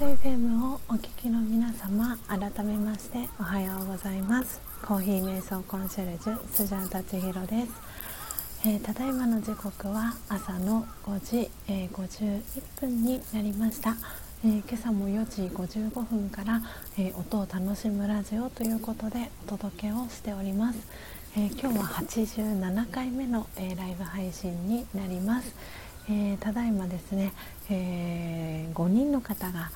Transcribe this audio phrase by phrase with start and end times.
[0.00, 7.72] ド FM をお聞きの皆様改めましておはようございますコーヒー瞑想コンシェルジュスジャータチヒロです、
[8.66, 13.94] えー、ただいまの時刻は朝の5時、えー、51分になりました、
[14.42, 16.62] えー、今朝も4時55分から、
[16.96, 20.78] え音を楽しむラジオということでお届けをしております、
[21.36, 25.54] え今日は87回目の、えライブ配信になります
[26.08, 27.32] えー、ただいまですね、
[27.70, 29.70] えー、5人の方が、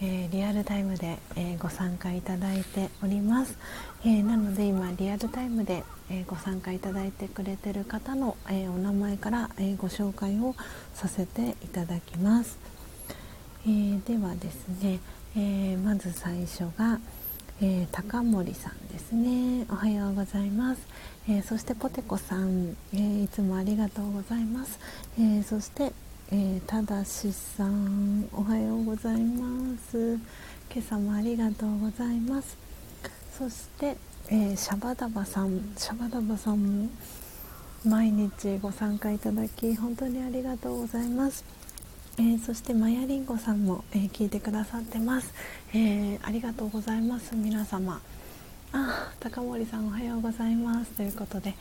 [0.00, 3.58] えー、リアルタイムで、えご参加いただいております、
[4.04, 10.54] えなので今リアルタイムで、えご参加いただいてくれてる方の、えお名前から、えご紹介を
[10.94, 12.58] させていただきます、
[13.66, 15.00] えではですね、
[15.36, 17.00] えまず最初が、
[17.60, 19.66] えー、高森さんですね。
[19.68, 20.86] おはようございます、
[21.28, 24.78] えー、そしてポテコさん、えー、いつもありがとうございます、
[25.18, 25.92] えそして、
[26.30, 30.18] えーただしさんおはようございます。
[30.70, 32.58] 今朝もありがとうございます。
[33.38, 33.96] そして、
[34.28, 36.88] えシャバダバさんシャバダバさんも
[37.82, 41.46] 毎日ご参加いただき本当にありがとうございます。
[42.18, 45.32] えー、そしてマヤリンゴさんも、えー、聞いてくださってます、
[45.72, 48.02] えー、ありがとうございます皆様。
[48.72, 50.90] あ高森さんおはようございます。
[50.90, 51.54] ということで、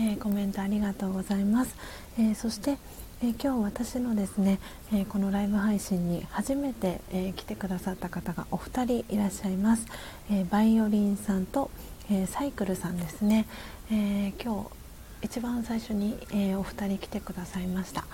[0.00, 1.76] えコメントありがとうございます、
[2.18, 2.78] えそして、
[3.24, 4.58] え今日私のですね、
[4.92, 9.86] えこのライブ配信に初めて、え来てくださった方がお二人いらっしゃいます、
[10.30, 11.70] えバイオリンさんと、
[12.10, 13.46] えサイクルさんですね、
[13.90, 14.68] え今日
[15.22, 18.04] 一番最初に、えお二人来てくださいました。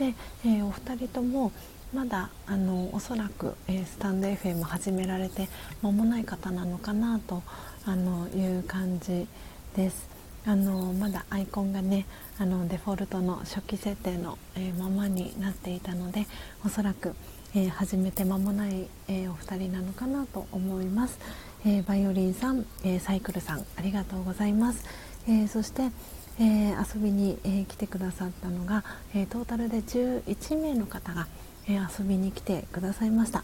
[0.00, 0.14] で、
[0.44, 1.52] え、お二人とも
[1.94, 5.48] まだあのおそらく、え、スタンド FM 始められて
[5.80, 7.44] 間もない方なのかなと
[7.84, 9.28] あのいう感じ
[9.76, 10.15] です。
[10.48, 12.06] あのまだアイコンがね
[12.38, 16.26] あのデフォルトの初期設定の、えー、ままになっていたので
[16.64, 17.16] おそらく、
[17.56, 21.18] えー、始めて間もない、えー、お二人なのかなと思います、
[21.66, 24.84] えバイオリンさん、えサイクルさんありがとうございます、
[25.28, 25.90] えそして、
[26.38, 28.84] えー、遊びに、えー、来てくださったのが、
[29.16, 31.26] えー、トータルで11名の方が、
[31.68, 33.42] え遊びに来てくださいました、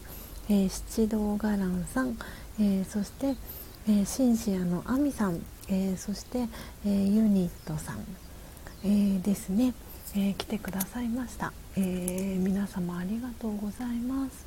[0.49, 2.17] え七道伽藍さん、
[2.61, 3.35] えそして、
[3.89, 6.47] えシンシアのアミさん、えそして、
[6.85, 8.05] えユニットさん、
[8.85, 9.73] えですね、
[10.15, 14.45] え来てくださいました、え皆様ありがとうございます、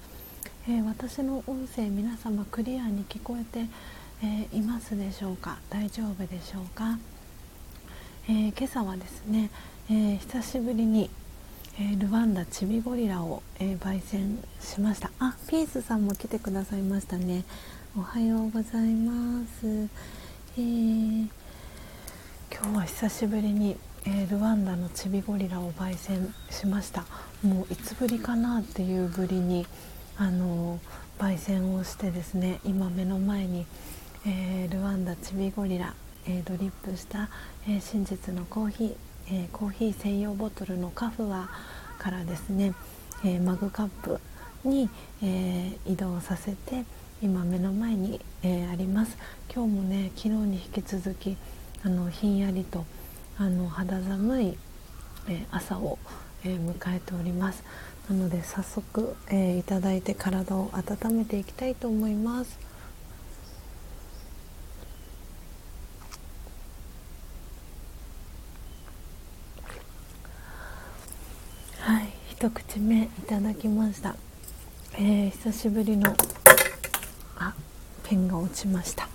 [0.69, 3.67] え私の音声皆様クリアに聞こえて、
[4.23, 5.59] えいますでしょうか？
[5.71, 6.99] 大丈夫でしょうか？
[8.29, 9.51] え、今朝はですね、
[9.91, 11.11] え、久しぶりに、
[11.79, 15.11] え、ルワンダチビゴリラを、え焙煎しました。
[15.19, 17.45] あピースさんも来てくださいましたね。
[17.97, 19.89] おはようございます、
[20.59, 21.29] え今
[22.73, 23.77] 日は久しぶりに、
[24.07, 27.05] えルワンダのチビゴリラを焙煎しました。
[27.43, 29.67] もういつぶりかなっていうぶりに
[30.17, 30.81] あの
[31.19, 33.67] 焙煎をしてですね今目の前に、
[34.27, 35.95] えルワンダチビゴリラ
[36.27, 37.29] え、ドリップした、
[37.69, 38.97] え、真実のコーヒー、
[39.31, 41.51] え、コーヒー専用ボトルのカフワ
[41.99, 42.73] からですね、
[43.25, 44.19] えマグカップ
[44.65, 44.89] に、
[45.23, 46.85] え移動させて
[47.23, 49.17] 今目の前に、えあります。
[49.53, 51.35] 今日もね昨日に引き続き
[51.83, 52.85] あのひんやりと
[53.39, 54.59] あの肌寒い、
[55.27, 55.99] え朝を、
[56.45, 57.65] え迎えております。
[58.11, 62.59] なので早速、えいただいて体を温めていきたいと思います。
[71.81, 74.17] はい一口目いただきました、
[74.99, 76.15] え、久しぶりの
[77.39, 77.55] あ
[78.03, 79.09] ペンが落ちました、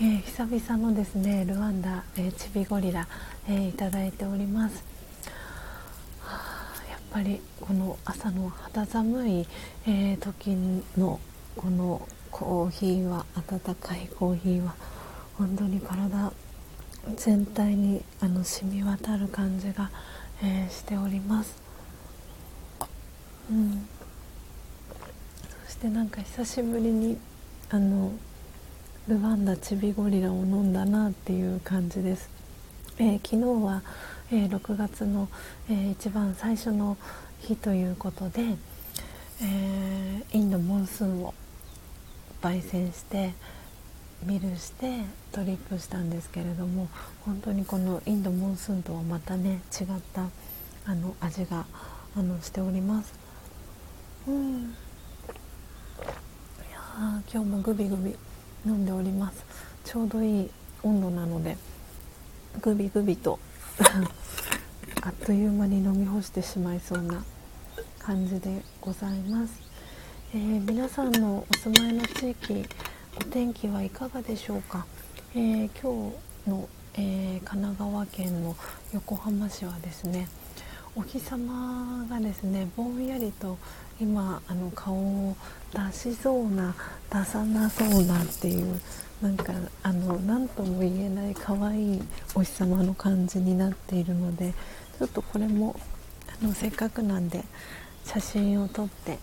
[0.00, 3.06] えー、久々のですねルワンダ、えー、チビゴリラ、
[3.48, 4.84] えいただいております、
[6.90, 9.46] やっぱりこの朝の肌寒い、
[9.86, 10.56] え時
[10.96, 11.20] の
[11.56, 14.74] このコーヒーは温かいコーヒーは
[15.38, 16.32] 本当に体
[17.16, 19.90] 全体にあの染み渡る感じが、
[20.42, 21.54] えしております。
[23.50, 23.86] うん。
[25.66, 27.18] そしてなんか久しぶりに
[27.74, 28.12] あの
[29.08, 32.30] ルワンダチビゴリラを飲んだなっていう感じです、
[32.98, 33.82] えー、昨日は、
[34.30, 35.28] えー、6月の、
[35.68, 36.96] えー、一番最初の
[37.40, 38.42] 日ということで、
[39.42, 41.34] えインドモンスーンを
[42.40, 43.34] 焙煎して
[44.22, 45.00] ミルして
[45.32, 46.86] トリップしたんですけれども
[47.24, 50.28] 本当にこのインドモンスーンとはまたね違った
[50.86, 51.66] あの味が
[52.16, 53.12] あのしております。
[54.28, 54.83] うん。
[56.94, 58.14] いや今日もグビグビ
[58.64, 59.44] 飲んでおります。
[59.84, 60.50] ちょうどいい
[60.84, 61.56] 温度なので
[62.60, 63.40] グビグビと
[65.02, 67.24] あっという間に飲み干してしまいそうな
[67.98, 69.54] 感じでございます、
[70.34, 72.64] えー、皆さんのお住まいの地域
[73.16, 74.86] お天気はいかがでしょうか、
[75.34, 76.12] えー、今
[76.46, 78.56] 日の、え神奈川県の
[78.92, 80.28] 横浜市はですね
[80.94, 83.58] お日様がですねぼんやりと
[84.00, 85.36] 今あの顔を
[85.72, 86.74] 出しそうな
[87.10, 88.80] 出さなそうなっていう
[89.22, 92.02] なんかあの何とも言えない可愛い
[92.34, 94.52] お日様の感じになっているので
[94.98, 95.76] ちょっとこれも
[96.42, 97.44] あのせっかくなんで
[98.04, 99.18] 写真を撮って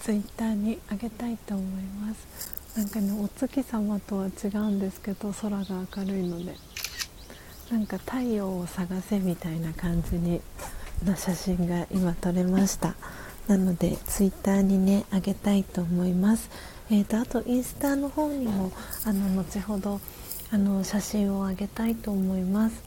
[0.00, 2.60] ツイッターにあげたいと思います。
[2.76, 5.64] なんかねお月様とは違うんですけど空が
[5.96, 6.54] 明るいので
[7.70, 10.40] なんか太陽を探せみたいな感じに
[11.04, 12.94] の写真が今撮れました。
[13.48, 16.50] なのでツイッターにねあげたいと思います。
[16.90, 18.72] えーと、あとインスタの方にも
[19.04, 20.00] あの後ほど
[20.52, 22.82] あの写真をあげたいと思います。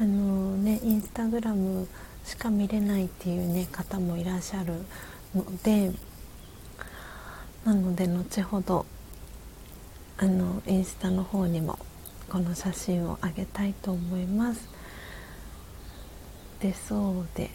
[0.00, 1.88] あのねインスタグラム
[2.24, 4.74] しか見れないっていうね方もいらっしゃる
[5.34, 5.90] ので
[7.64, 8.86] なので後ほど
[10.18, 11.78] あのインスタの方にも
[12.28, 14.77] この写真をあげたいと思います。
[16.60, 17.50] 出そうで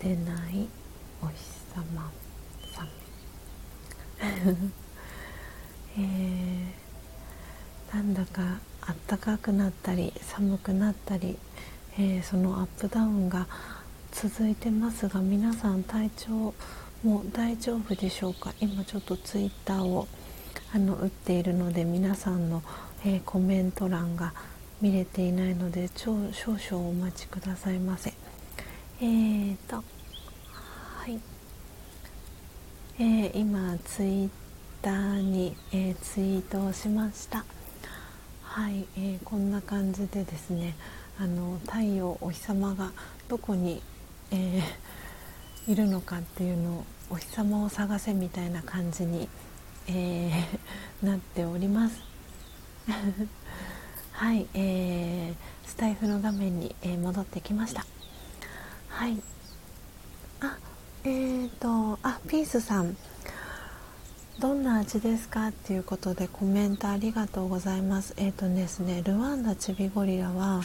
[0.00, 0.68] 出ない
[1.22, 1.34] お日
[1.74, 2.10] 様
[2.72, 2.88] さん。
[5.98, 11.38] えー、なんだかあったかくなったり寒くなったり、
[11.98, 13.46] えー、そのアップダウンが
[14.12, 16.54] 続いてますが皆さん体調
[17.02, 18.52] も大丈夫でしょうか？
[18.60, 20.06] 今ちょっとツイッターを
[20.72, 22.62] あの打っているので皆さんの、
[23.04, 24.32] えー、コメント欄が
[24.80, 28.14] 見れていないので少々お待ちくださいませ。
[29.00, 29.82] えーとは
[31.08, 31.18] い、
[32.98, 34.28] えー、今ツイッ
[34.82, 37.44] ターに、えー、ツイートをしました。
[38.42, 40.76] はい、えー、こんな感じでですね
[41.18, 42.92] あの太陽お日様が
[43.28, 43.82] どこに、
[44.30, 49.28] えー、いるのかっていうのをお日様を探せみたいな感じに、
[49.88, 50.34] えー、
[51.04, 52.00] なっております。
[54.12, 57.84] はい、えー、スタイフの画面に、えー、戻ってきました。
[58.94, 59.20] はい。
[60.40, 60.56] あ
[61.02, 62.96] えーとあピースさん。
[64.38, 68.14] どんな味ですかっていうことでコメントありがとうございます。
[68.16, 70.62] えっ、ー、とですねルワンダチビゴリラは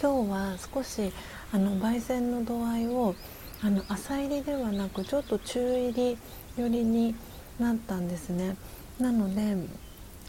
[0.00, 1.12] 今日は少し
[1.52, 3.14] あの焙煎の度合いを
[3.62, 6.16] あの浅入りではなくちょっと中入り
[6.56, 7.14] 寄りに
[7.60, 8.56] なったんですね。
[8.98, 9.56] なので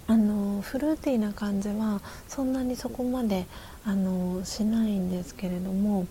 [0.09, 3.45] あのフルーティーな感じはそんなにそこまで
[3.85, 6.07] あのしないんですけれども。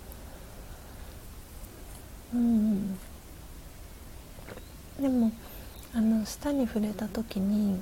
[2.33, 2.97] うん。
[5.01, 5.33] でも
[5.93, 7.81] あの舌に触れた時に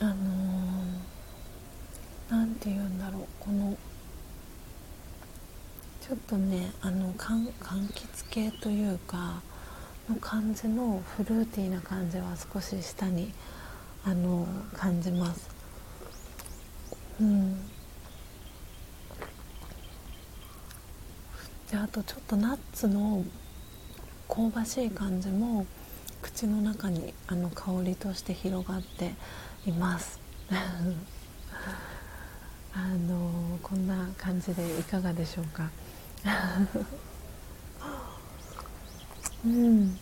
[0.00, 0.14] あの
[2.28, 3.76] 何、ー、て言うんだろうこの
[6.00, 9.42] ちょっとねあのかん柑橘系というか
[10.08, 13.32] の感じのフルーティーな感じは少し舌に
[14.04, 15.48] あの感じます。
[17.20, 17.56] うん。
[21.70, 23.24] であとちょっとナッツの
[24.28, 25.66] 香ばしい感じも
[26.22, 29.14] 口の中にあの香りとして広がって
[29.66, 30.18] います。
[32.72, 35.70] あのこんな感じでいかがでしょうか？
[39.44, 39.98] うん。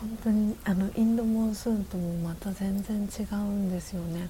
[0.00, 4.28] 本当にあのインドモンスーンともまた全然違うんですよね。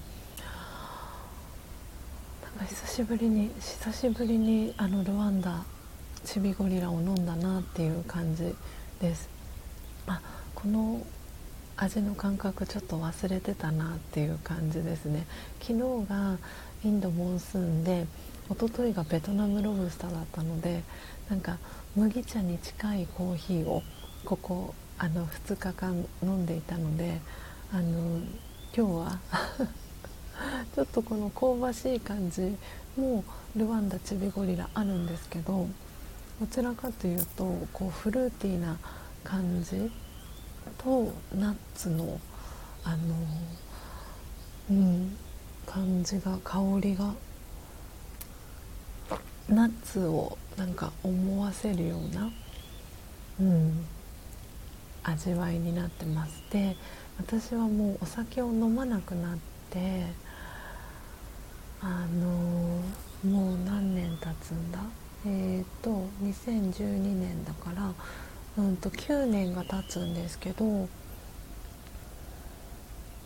[2.43, 5.63] なんか久しぶりに久しぶりにあのルワンダ
[6.23, 8.55] チビゴリラを飲んだなっていう感じ
[9.01, 9.29] です。
[10.07, 10.21] あ
[10.55, 11.01] この
[11.75, 15.25] 味の感覚ちょっと忘れてたなっていう感じですね。
[15.61, 16.37] 昨日が
[16.83, 18.07] インドモンスーンで
[18.49, 20.81] 一昨日がベトナムロブスターだったので
[21.29, 21.57] なんか
[21.97, 23.81] 麦茶に近いコーヒーを
[24.23, 27.19] ここあの2日間飲んでいたので
[27.73, 28.19] あの
[28.71, 29.19] 今日は
[30.75, 32.55] ちょっとこの香ばしい感じ
[32.95, 33.23] も
[33.55, 35.65] ルワンダチビゴリラあるんですけど
[36.39, 38.77] どちらかというとこうフルーティーな
[39.23, 39.91] 感じ
[40.77, 42.19] とナッツの
[42.83, 42.97] あの
[44.69, 45.17] うん
[45.65, 47.15] 感じが香りが
[49.49, 52.31] ナッツをなんか思わせるような、
[53.39, 53.85] うん、
[55.03, 56.75] 味わいになってますで
[57.17, 59.37] 私はもうお酒を飲まなくなっ
[59.69, 60.07] て
[61.81, 62.81] あの
[63.29, 64.79] もう何年経つんだ？
[65.25, 67.91] えーと、2012年だから、
[68.63, 70.87] うんと、9年が経つんですけど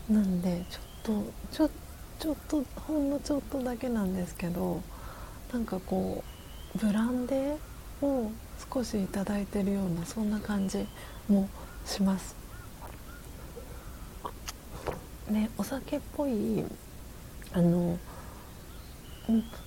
[0.10, 1.70] なんでちょっとちょ
[2.20, 4.82] ちょっとほんのちょっとだけなんですけど
[5.54, 6.31] なんかこう
[6.76, 8.32] ブランデーを
[8.74, 10.88] 少しいいてるようなそんな感じ
[11.28, 11.50] も
[11.86, 12.36] します。
[15.30, 16.64] ねお酒っぽい
[17.54, 17.98] あの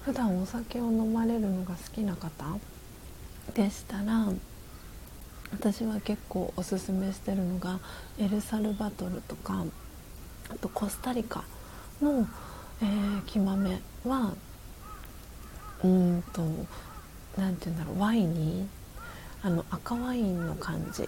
[0.05, 2.45] 普段お酒を飲まれるのが好きな方
[3.55, 4.27] でしたら
[5.53, 7.79] 私は結構おすすめしてるのが
[8.19, 9.65] エルサルバトルとか
[10.51, 11.45] あとコスタリカ
[12.03, 12.27] の、
[12.83, 14.35] えー、木豆は
[15.83, 16.43] うんと
[17.37, 18.71] 何て言うんだろうワイン
[19.43, 21.07] あの赤ワインの感じ。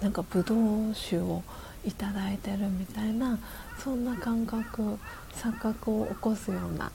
[0.00, 1.42] なんかブドウ酒を
[1.86, 3.38] いただいてるみたいな
[3.78, 4.98] そんな感覚
[5.32, 6.92] 錯覚を起こすような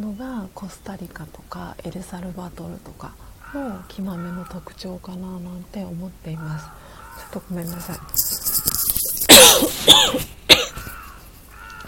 [0.00, 3.14] のがコスタリカとかエルサルバトルとか
[3.54, 6.66] の木豆の特徴かななんて思っています。
[7.30, 7.98] ちょっとごめんなさい。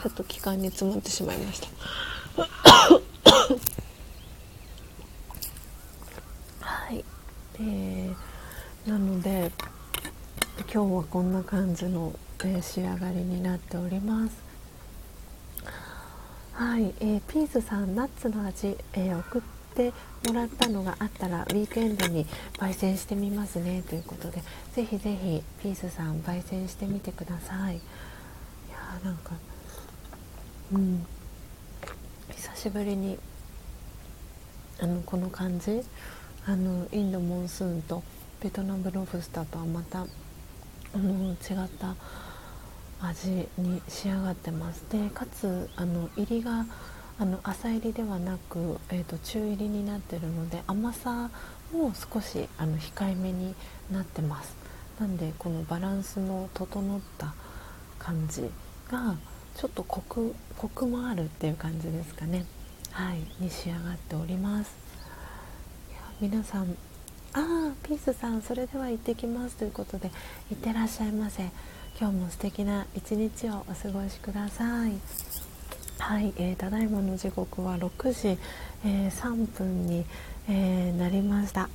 [0.05, 1.69] ちょっと気管に詰まってしまいました
[6.61, 7.03] はい
[7.61, 8.15] え、
[8.87, 9.53] なので
[10.73, 14.43] 今日はこんな感じの、えー、仕上がりになっております。
[16.53, 19.43] はい、えー、ピースさんナッツの味、えー、送っ
[19.75, 19.93] て
[20.27, 22.27] もらったのがあったらウィークエンドに
[22.59, 24.43] 焙煎してみますねということで
[24.73, 27.77] ぜひぜひピースさん焙煎してみてください。
[27.77, 27.79] い
[28.71, 29.33] やーなんか
[30.73, 31.07] うん。
[32.31, 33.19] 久しぶりに
[34.81, 35.83] あのこの感じ
[36.47, 38.03] あのインドモンスーンと
[38.41, 40.07] ベトナムロブスターとはまたあ
[40.95, 41.95] の違った
[43.01, 44.85] 味に仕上がってます。
[44.91, 46.67] でかつあの入りが
[47.19, 51.31] あの浅入りではなく、えーと、中入りになってるので甘さ
[51.73, 53.55] も少しあの控えめに
[53.91, 54.55] なってます。
[55.01, 57.35] なんでこのバランスの整った
[57.99, 58.51] 感じ
[58.91, 59.17] が
[59.57, 62.45] ちょっとコクコクもあるっていう感じですかね。
[62.91, 64.84] はいに仕上がっております。
[66.21, 66.77] 皆さん
[67.33, 70.11] ああピースさんそれでは行ってきますということで
[70.51, 71.43] いってらっしゃいませ。
[72.01, 74.93] 今日も素敵な一日をお過ごしください。
[75.99, 78.39] はい、えー、ただいまの時刻は6時、
[78.85, 80.05] えー、3分に、
[80.49, 81.69] えー、なりました、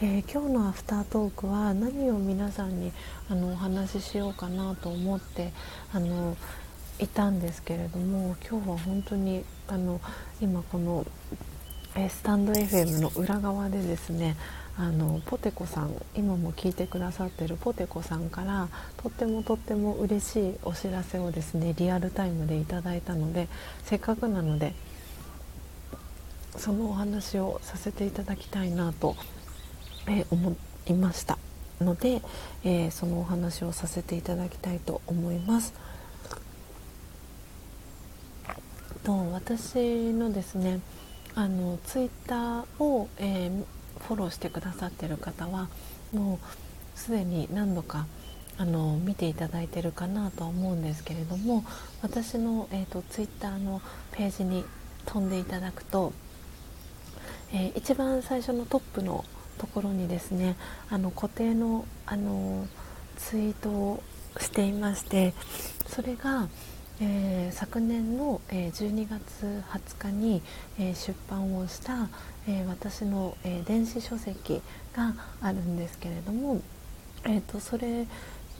[0.00, 2.92] え今日のアフタートークは何を皆さんに
[3.30, 5.52] あのお話ししようかなと思って
[5.92, 6.36] あの
[6.98, 10.00] いたんですけれども今日は本当にあの
[10.40, 11.06] 今この、
[11.94, 14.36] えスタンド FM の裏側でですね
[14.78, 23.48] あのポテコさん今も聞いてくださってるポテコさんからとってもとっても嬉しいお知らせをですねリアルタイムでいただいたので
[23.84, 24.74] せっかくなので
[26.56, 29.16] そのお話をさせていただきたいなと、
[30.06, 30.56] え、思
[30.86, 31.38] いました
[31.80, 32.20] ので、
[32.64, 35.72] えー、そのお話をさせていただきたいと思います。
[39.02, 40.80] と私のですね
[41.34, 43.64] あのツイッターを、えー
[44.08, 45.68] フォローしてくださってる方は
[46.12, 48.06] もうすでに何度か
[48.58, 51.64] あの見ていただいてるかなとは思うんですけれども
[52.02, 53.80] 私の、えーと、ツイッターの
[54.12, 54.64] ページに
[55.06, 56.12] 飛んでいただくと、
[57.52, 59.24] えー、一番最初のトップの
[59.58, 60.56] ところにですね
[60.90, 62.66] あの固定のあの
[63.16, 64.02] ツイートを
[64.38, 65.34] していまして
[65.86, 66.48] それが、
[67.04, 70.42] えー、昨年の、えー、12月20日に、
[70.78, 72.08] えー、出版をした
[72.48, 74.62] え、私の、え、電子書籍
[74.94, 76.60] があるんですけれども、
[77.24, 78.06] えーと、それ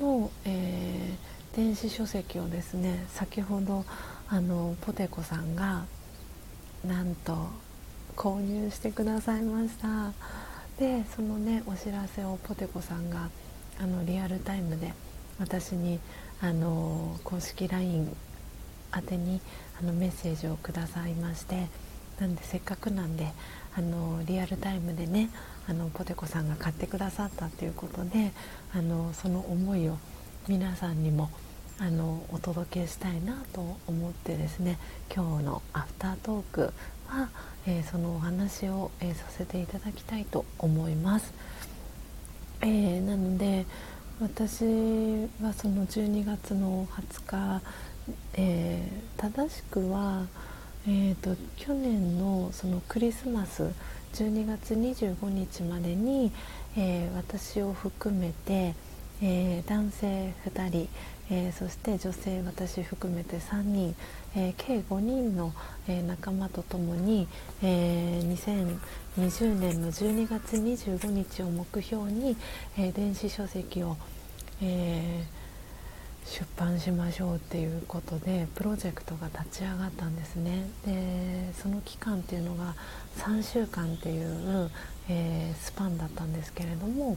[0.01, 1.15] の、え、
[1.55, 3.85] 電子書籍をですね先ほど
[4.29, 5.85] あのポテコさんが
[6.87, 7.49] なんと
[8.17, 10.13] 購入してくださいました。
[10.79, 13.29] でそのねお知らせをポテコさんが
[13.79, 14.95] あのリアルタイムで
[15.39, 16.01] 私に
[16.41, 18.17] あの公式 LINE
[18.95, 19.41] 宛てに
[19.81, 21.69] あのメッセージをくださいまして
[22.21, 23.29] なんでせっかくなんで
[23.77, 25.31] あのリアルタイムでね
[25.69, 28.33] あのポテコさんが買ってくださったということで
[28.75, 29.99] あのその思いを
[30.49, 31.31] 皆さんにも
[31.79, 34.79] あのお届けしたいなと思ってですね
[35.15, 36.73] 今日のアフタートーク
[37.09, 37.29] は、
[37.67, 41.33] えー、そのお話を、えー、させていただきたいと思います。
[42.61, 43.67] えー、なので
[44.21, 44.65] 私
[45.43, 47.63] はその12月の20日、
[48.35, 50.27] え正しくは
[50.85, 53.71] えーと、去年のそのクリスマス
[54.15, 56.33] 12月25日までに、
[56.77, 58.75] えー、私を含めて、
[59.23, 60.89] えー、男性2人、
[61.31, 63.95] えー、そして女性私含めて3人、
[64.35, 65.53] え計5人の、
[65.87, 67.29] え仲間と共に、
[67.63, 72.37] え2020年の12月25日を目標に、
[72.77, 73.97] え電子書籍を、
[74.61, 75.25] え
[76.25, 80.69] 出版しましょうっていうことでプロジェクトが立ち上がったんですね。
[80.87, 82.75] でその期間っていうのが
[83.19, 84.71] 3週間っていう、
[85.09, 87.17] えー、スパンだったんですけれども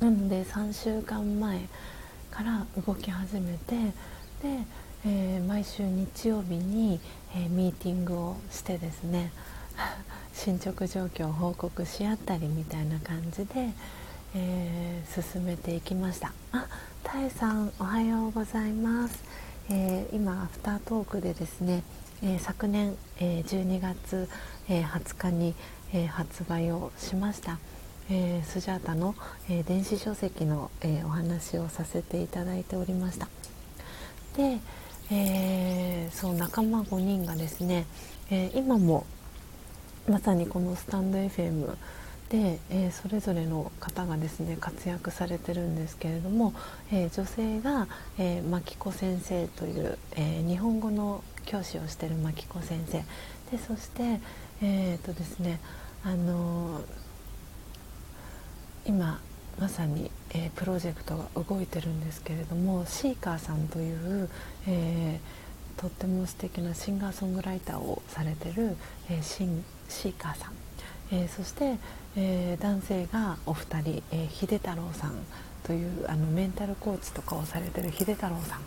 [0.00, 1.60] なので3週間前
[2.30, 3.76] から動き始めて
[4.42, 4.64] で、
[5.06, 7.00] えー、毎週日曜日に、
[7.34, 9.32] えー、ミーティングをしてですね
[10.34, 13.70] 進捗状況を報告し合ったりみたいな感じで、
[14.34, 16.32] えー、進めていきました。
[16.52, 16.66] あ
[17.02, 19.22] たえさんおはようございます、
[19.70, 21.82] えー、今アフタートークでですね、
[22.22, 24.28] えー、昨年、え12月、
[24.68, 25.54] え20日に、
[25.92, 27.58] え発売をしました、
[28.10, 29.14] えスジャータの、
[29.48, 33.28] え電子書籍の、えお話をさせていただいておりました。
[34.36, 34.58] で、
[35.10, 37.86] えそう仲間5人がですね、
[38.30, 39.06] え今も
[40.08, 41.76] まさにこのスタンド FM
[42.30, 46.52] で、えー、それぞれの方がですね活躍されてるんですけれども、
[46.92, 47.88] えー、女性が、
[48.18, 52.98] えー、牧子先生という、え日本語の教師をしている牧子先生。
[53.50, 54.20] でそして、
[54.62, 55.58] えーとですね
[56.04, 56.82] あの
[58.86, 59.20] 今
[59.58, 64.28] まさに、えプロジェクトが動いてるんですけれどもシーカーさんという、
[64.66, 65.18] え
[65.78, 68.76] とっても素敵なシンガーソングライターをされてる、
[69.08, 70.52] えシンシーカーさん、
[71.10, 71.78] えー、そして、
[72.20, 75.12] えー、男性がお二人、えー、秀太郎さん
[75.62, 78.60] というあのメンタルコーチとかをされてる秀太郎さん。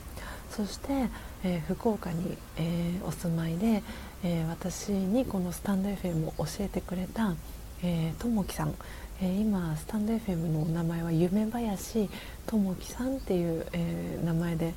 [0.50, 1.10] そして、
[1.44, 3.84] えー、福岡に、えー、お住まいで、
[4.24, 7.36] えー、私にこのスタンド FM を教えてくれた
[7.84, 8.74] えともきさん、
[9.22, 12.10] えー、今スタンド FM のお名前は夢林
[12.46, 14.74] ともきさんっていう、えー、名前で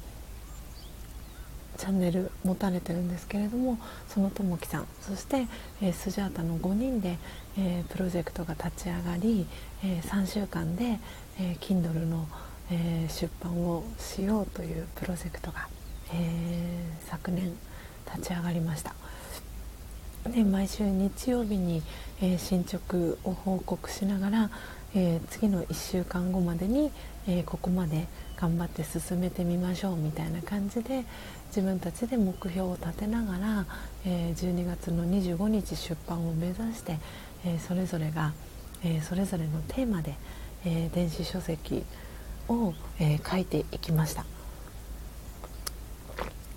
[1.76, 3.78] チャンネル持たれてるんですけれども
[4.08, 5.46] そのともきさんそして、
[5.82, 7.18] えー、スジャータの5人で、
[7.58, 9.46] えー、プロジェクトが立ち上がり、
[9.82, 10.98] えー、3週間で、
[11.40, 12.26] えー、Kindle の、
[12.70, 15.68] えー、出版をしようというプロジェクトが、
[16.12, 17.52] えー、昨年
[18.14, 18.94] 立ち上がりました。
[20.30, 21.82] で毎週日曜日に、
[22.22, 22.96] えー、進捗
[23.28, 24.50] を報告しながら、
[24.94, 26.90] えー、次の1週間後までに、
[27.26, 31.04] えー、ここまで頑張って進めてみましょうみたいな感じで
[31.48, 33.66] 自分たちで目標を立てながら、
[34.04, 36.98] え12月の25日出版を目指して、
[37.44, 38.32] えそれぞれが、
[38.82, 40.16] えそれぞれのテーマで、
[40.64, 41.84] え電子書籍
[42.48, 44.24] を、え書いていきました。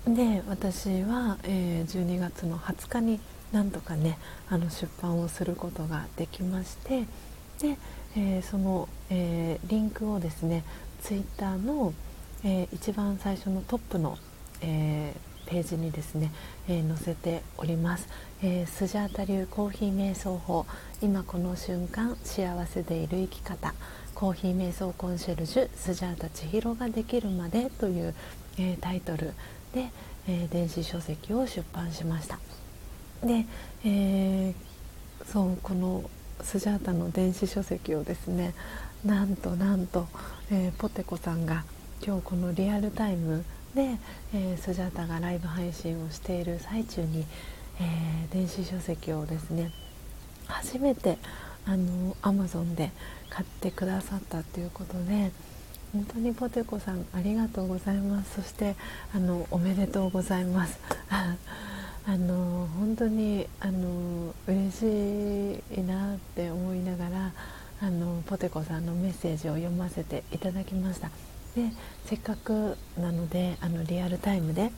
[0.04, 3.20] で私は、え12月の20日に
[3.52, 4.18] なんとかね
[4.48, 7.04] あの出版をすることができまして
[7.60, 7.78] で、
[8.16, 10.64] えー、その、えー、リンクをですね
[11.02, 11.92] ツイッターの、
[12.44, 14.18] えー、一番最初のトップの、
[14.60, 15.14] え
[15.46, 16.30] ページにですね、
[16.68, 18.06] え載せております、
[18.42, 20.66] えスジャータ流コーヒー瞑想法。
[21.00, 23.74] 今この瞬間幸せでいる生き方。
[24.14, 28.14] コーヒー瞑想コンシェルジュスジャータ千尋ができるまでという、
[28.58, 29.32] えタイトル
[29.72, 29.90] で、
[30.26, 32.38] え電子書籍を出版しました。
[33.24, 33.46] で、
[33.86, 34.54] え
[35.24, 36.10] そうこの
[36.42, 38.54] スジャータの電子書籍をですね
[39.04, 40.08] なんとなんと、
[40.50, 41.64] えー、ポテコさんが
[42.02, 43.44] 今日このリアルタイム
[43.74, 43.98] で、
[44.32, 47.26] えー、スジャータがライブ配信をしている最中に、
[47.78, 49.70] えー、電子書籍をですね
[50.46, 51.18] 初めて
[51.66, 52.92] あの Amazon で
[53.28, 55.32] 買ってくださったということで
[55.92, 58.42] 本当にポテコさんありがとうございます。
[58.42, 58.74] そして
[59.14, 60.78] あのおめでとうございます。
[61.10, 61.36] あ
[62.16, 67.32] の本当にあの嬉しいなって思いながら
[67.80, 71.10] あのポテコさんのメッセージを読ませていただきました。
[71.54, 71.70] で
[72.06, 74.70] せっかくなのであのリアルタイムで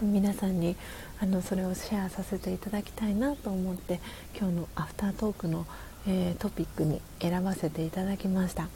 [0.00, 0.76] 皆さんに
[1.20, 4.00] あのそれをシェアさせていただきたいなと思って
[4.38, 5.66] 今日のアフタートークの、
[6.06, 8.68] えー、トピックに選ばせていただきました。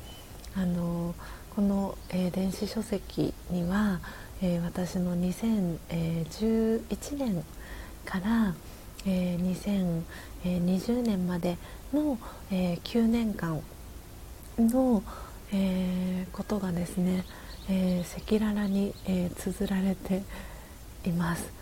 [0.56, 1.14] あの
[1.54, 4.00] この、えー、電子書籍には
[4.40, 7.44] えー、私の2011年
[8.04, 8.54] から、
[9.04, 10.04] えー、
[10.44, 11.58] 2020年まで
[11.92, 12.18] の、
[12.50, 13.60] えー、9年間
[14.58, 15.02] の、
[15.52, 17.24] えー、ことがですね
[17.68, 20.22] 赤裸々に、えー、綴られて
[21.04, 21.52] います。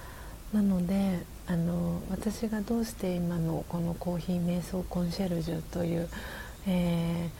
[0.53, 6.09] なのであの私がどうして今のこのコーヒー瞑想コンシェルジュという、
[6.67, 7.31] え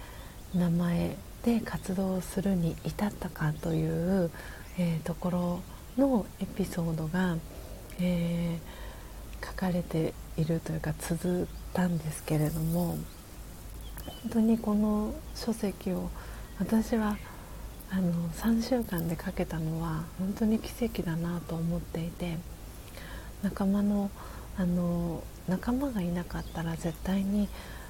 [0.55, 4.31] ー、名前で活動するに至ったかという
[4.79, 5.61] えー、ところ
[5.97, 7.37] のエピソードが、
[7.99, 11.47] えー、書かれているというか綴っ
[11.77, 12.97] たんですけれども
[14.23, 16.09] 本当にこの書籍を
[16.59, 17.19] 私は
[17.91, 22.39] あの3週間で書けたのは本当に奇跡だなと思っていて
[23.43, 24.11] 仲間の
[24.59, 27.47] あの仲間がいなかったら絶対に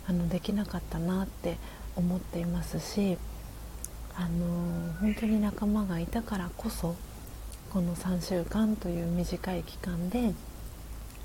[0.09, 1.57] あのできなかったなって
[1.95, 3.17] 思っていますし
[4.17, 6.97] あの本当に仲間がいたからこそ
[7.73, 10.35] この3週間という短い期間で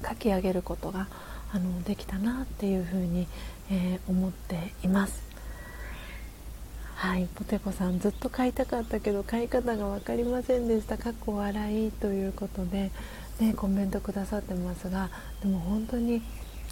[0.07, 1.07] 書き上げることが
[1.53, 3.27] あのできたなっていうふうに、
[3.69, 5.21] えー、思っています。
[6.95, 7.27] はい。
[7.33, 10.97] ポテコさんずっと買いたかったけど買い方が分かりませんでした。
[10.97, 12.91] かっこ笑いということで、
[13.39, 15.09] ね、コメントくださってますが
[15.41, 16.21] でも本当に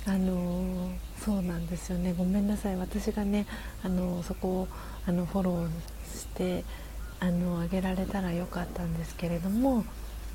[0.06, 2.14] あのそうなんですよね。
[2.18, 2.76] ごめんなさい。
[2.78, 3.48] 私がね
[3.84, 4.68] あのそこを
[5.08, 5.68] あのフォロー
[6.16, 6.64] して
[7.20, 9.84] あのあげられたらよかったんですけれども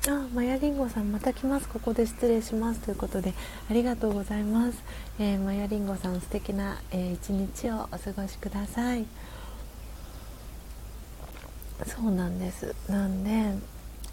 [0.07, 1.67] あマヤリンゴさんまた来ます。
[1.67, 2.79] ここで失礼します。
[2.81, 3.33] ということで
[3.71, 4.83] ありがとうございます、
[5.17, 9.05] えー、マヤリンゴさん素敵な、えー、一日をお過ごしください。
[11.87, 12.75] そうなんです。
[12.87, 13.55] なんで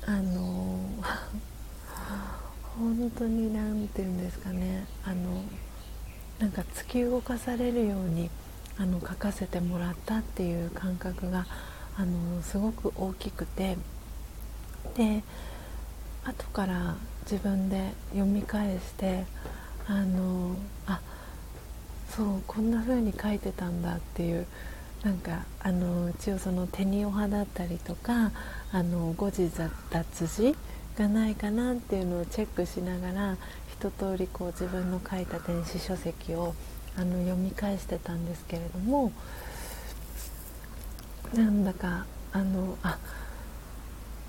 [0.06, 0.78] あの
[2.78, 4.86] 本当に何て言うんですかね。
[5.04, 5.42] あの
[6.38, 8.30] なんか突き動かされるように
[8.78, 11.46] あの書かせてもらったっていう感覚が
[11.98, 13.76] あのすごく大きくて。
[14.96, 15.22] で
[16.24, 19.24] 後から自分で読み返して
[19.86, 21.00] あのあ
[22.08, 24.46] そうこんな風に書いてたんだっていう
[25.02, 28.30] なんかあの一応その手におはだったりとか
[28.72, 29.50] あの誤字
[29.90, 30.54] 脱字
[30.96, 33.36] がないかなっていうのをチェックしながら
[33.72, 36.54] 一通りこう自分の書いた電子書籍を
[36.96, 39.10] あの読み返してたんですけれども
[41.34, 42.98] なんだかあのあ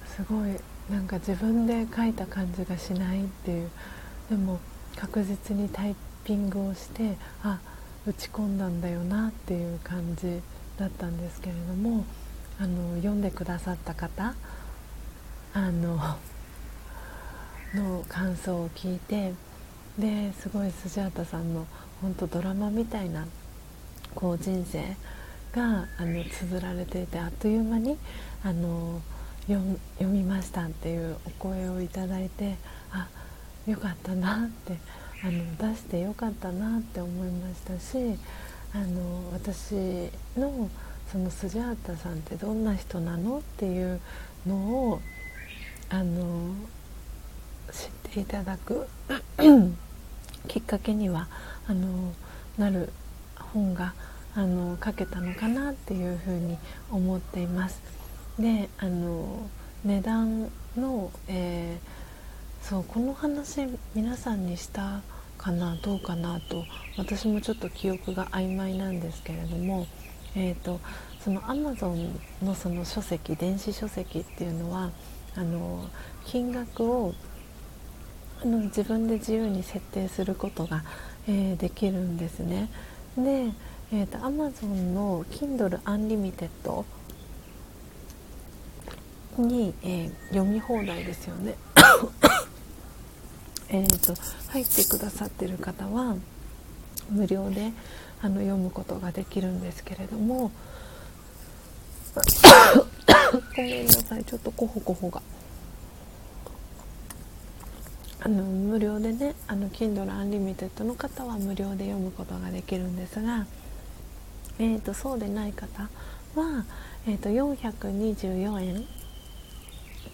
[0.07, 0.55] すごい
[0.89, 3.69] なんか自分で書いた感じがしないっていう
[4.29, 4.59] でも
[4.95, 7.59] 確実にタイピングをしてあ
[8.05, 10.41] 打ち込んだんだよなっていう感じ
[10.77, 12.05] だったんですけれども
[12.59, 14.35] あの読んでくださった方
[15.53, 15.97] あの
[17.73, 19.33] の感想を聞いて
[19.97, 21.65] ですごいスジャータさんの
[22.01, 23.25] 本当ドラマみたいな
[24.13, 24.95] こう人生
[25.53, 27.97] があの綴られていてあっという間に
[28.43, 29.01] あの
[29.47, 29.61] 読
[30.01, 32.55] みましたっていうお声をいただいて
[32.91, 33.07] あ
[33.67, 34.77] よかったなって
[35.23, 38.17] あの出してよかったなって思いましたし
[38.73, 39.75] あの私
[40.37, 40.69] の
[41.11, 43.99] そのスジャータさんってどんな人なのっていう
[44.47, 45.01] のを
[45.89, 46.55] あの
[47.71, 48.87] 知っていただく
[50.47, 51.27] きっかけには
[51.67, 52.13] あの
[52.57, 52.91] なる
[53.35, 53.93] 本が
[54.35, 56.57] あの書けたのかなっていうふうに
[56.91, 57.92] 思っています。
[58.39, 59.49] であの
[59.85, 65.01] 値段の、えー、そうこの話皆さんにした
[65.37, 66.63] かなどうかなと
[66.97, 69.87] 私もちょっと記憶が曖昧なんですけれども、
[70.35, 70.79] えーと、
[71.19, 74.89] そのアマゾンのその書籍電子書籍っていうのは
[75.35, 75.89] あの
[76.25, 77.13] 金額を
[78.41, 80.83] あの自分で自由に設定することが、
[81.27, 82.69] えー、できるんですね。
[83.17, 83.51] で、
[83.91, 86.49] えーと、Amazon の Kindle Unlimited
[89.41, 91.55] に、えー、読み放題ですよね
[93.69, 94.13] えと
[94.49, 96.15] 入ってくださってる方は
[97.09, 97.71] 無料で
[98.21, 100.51] あの読むことができるんですけれども
[103.55, 105.21] ごめんなさいちょっとコホコホが。
[108.25, 113.45] あの無料でねあの Kindle Unlimited の方は無料で読むことができるんですが、
[114.59, 115.89] えーと、そうでない方
[116.35, 116.63] は、
[117.05, 118.85] えーと、424円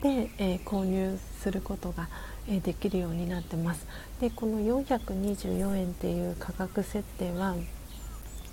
[0.02, 2.08] で、えー、購入することが、
[2.48, 3.86] えー、できるようになってます。
[4.22, 7.56] でこの424円っていう価格設定は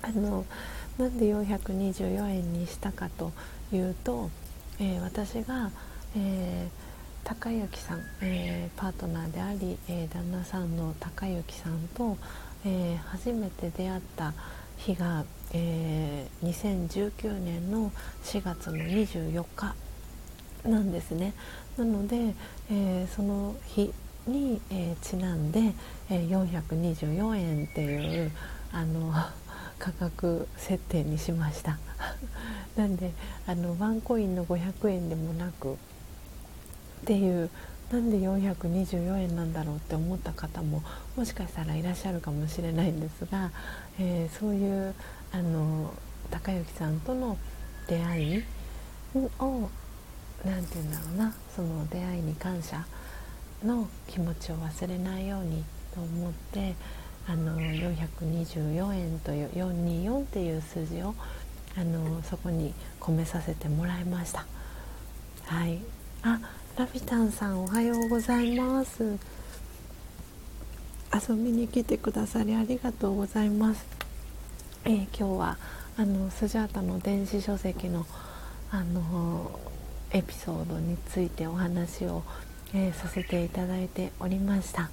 [0.03, 0.45] あの
[0.99, 3.33] なんで424円にしたかと
[3.73, 4.31] いうと、
[4.81, 5.71] えー、私が、
[6.17, 6.87] えー
[7.29, 12.17] 高之さん、えー、パートナーであり、え、旦那さんの高之さんと、
[12.65, 14.33] え、初めて出会った
[14.77, 17.91] 日が、え2019年の
[18.23, 19.75] 4月の24日
[20.67, 21.35] なんですね。
[21.77, 22.35] なので、
[22.71, 23.93] えその日
[24.27, 25.75] に、えちなんで、
[26.11, 28.33] え424円っていう
[28.73, 29.13] あの
[29.79, 31.79] 価格設定にしました
[32.77, 33.13] なんで
[33.47, 35.77] あのワンコインの500円でもなくっ
[37.05, 37.51] ていう
[37.91, 40.83] なんで424円なんだろうって思った方も
[41.17, 43.53] もしかしたらいらっしゃるかもしれないんですが、
[43.99, 44.95] えー、そういう
[45.33, 45.95] あの
[46.31, 47.39] 高之さんとの
[47.87, 48.45] 出会い
[49.15, 49.71] を
[50.45, 51.35] 何て言うんだろうな。
[51.55, 52.85] その出会いに感謝
[53.65, 55.65] の気持ちを忘れないように
[55.95, 56.75] と思って
[57.27, 61.15] あの424円という424っていう数字を
[61.77, 64.47] あのそこに込めさせてもらいました。
[65.47, 65.81] はい。
[66.23, 66.41] あ
[66.77, 69.19] ラビタンさんおはようございます。
[71.29, 73.87] 遊びに来てくださりありがとうございます、
[74.85, 75.57] えー、今日は
[75.97, 78.05] あのスジャータの電子書籍の
[78.71, 79.59] あの
[80.13, 82.23] エピソードについてお話を、
[82.75, 84.91] えー、させていただいておりました。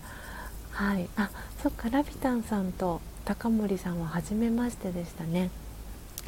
[0.71, 1.07] はい。
[1.15, 1.29] あ
[1.61, 1.89] そっか。
[1.89, 5.49] ラビタンさんと高森さんは初めましてでしたね。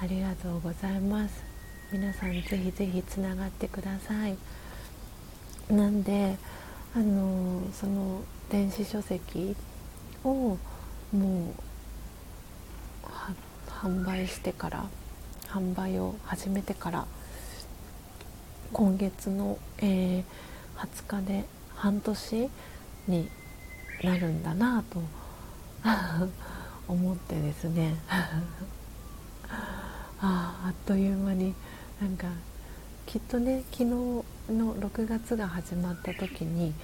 [0.00, 1.44] ありがとうございます。
[1.92, 4.36] 皆さんぜひぜひつながってください。
[5.70, 6.36] なんで
[6.94, 9.56] あのその電子書籍
[10.24, 10.58] をも
[11.12, 11.66] う
[13.68, 14.86] 販売してから
[15.48, 17.06] 販売を始めてから
[18.72, 20.24] 今月の、えー、
[20.76, 21.44] 20日で
[21.74, 22.50] 半年
[23.08, 23.28] に
[24.02, 25.00] なるんだなと
[26.88, 27.96] 思ってですね。
[30.18, 31.54] ああっという間に
[32.00, 32.28] なんか
[33.04, 36.74] きっとね昨日の6月が始まった時に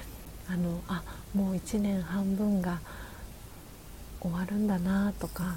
[0.49, 1.03] あのあ
[1.35, 2.81] もう1年半分が
[4.21, 5.57] 終わるんだなとか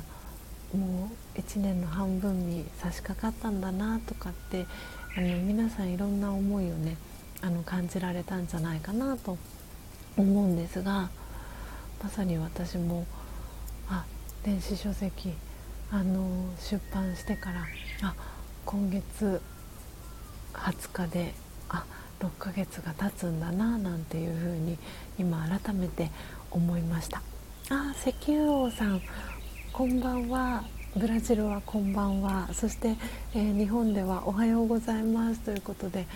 [0.73, 4.65] もう1年の半分に差し掛かったんだなとかって
[5.17, 6.97] あの皆さんいろんな思いをね
[7.41, 9.37] あの感じられたんじゃないかなと
[10.17, 11.09] 思うんですが
[12.03, 13.05] まさに私も
[13.89, 14.05] あ
[14.43, 15.33] 電子書籍
[15.89, 16.27] あの
[16.59, 17.65] 出版してから
[18.03, 18.13] あ
[18.65, 19.41] 今月
[20.53, 21.33] 20日で
[21.69, 21.85] あ
[22.19, 24.77] 6ヶ月が経つんだななんていうふうに
[25.17, 26.11] 今改めて
[26.51, 27.21] 思いました。
[27.69, 29.01] あ石油王さん
[29.71, 30.63] こんばんは。
[30.97, 32.47] ブラジルはこんばんは。
[32.53, 32.95] そして、
[33.33, 35.41] えー、日本ではおはようございます。
[35.41, 36.07] ということで